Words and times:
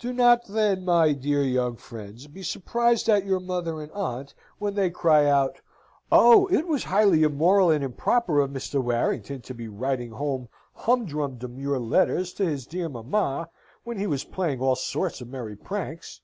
Do 0.00 0.12
not 0.12 0.46
then, 0.46 0.84
my 0.84 1.12
dear 1.12 1.44
young 1.44 1.76
friends, 1.76 2.26
be 2.26 2.42
surprised 2.42 3.08
at 3.08 3.24
your 3.24 3.38
mother 3.38 3.80
and 3.80 3.92
aunt 3.92 4.34
when 4.58 4.74
they 4.74 4.90
cry 4.90 5.26
out, 5.26 5.60
"Oh, 6.10 6.48
it 6.48 6.66
was 6.66 6.82
highly 6.82 7.22
immoral 7.22 7.70
and 7.70 7.84
improper 7.84 8.40
of 8.40 8.50
Mr. 8.50 8.82
Warrington 8.82 9.42
to 9.42 9.54
be 9.54 9.68
writing 9.68 10.10
home 10.10 10.48
humdrum 10.74 11.36
demure 11.38 11.78
letters 11.78 12.32
to 12.32 12.44
his 12.46 12.66
dear 12.66 12.88
mamma, 12.88 13.48
when 13.84 13.96
he 13.96 14.08
was 14.08 14.24
playing 14.24 14.60
all 14.60 14.74
sorts 14.74 15.20
of 15.20 15.28
merry 15.28 15.54
pranks!" 15.54 16.20